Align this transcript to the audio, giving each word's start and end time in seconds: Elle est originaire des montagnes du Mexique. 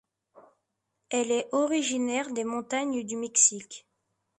Elle 1.11 1.29
est 1.29 1.47
originaire 1.51 2.33
des 2.33 2.43
montagnes 2.43 3.03
du 3.03 3.15
Mexique. 3.17 3.87